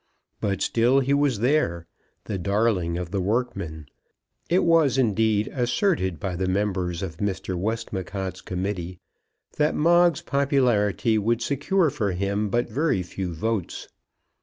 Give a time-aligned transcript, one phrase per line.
[0.39, 1.85] But still he was there,
[2.23, 3.85] the darling of the workmen.
[4.49, 7.53] It was, indeed, asserted by the members of Mr.
[7.53, 8.99] Westmacott's committee
[9.57, 13.89] that Moggs's popularity would secure for him but very few votes.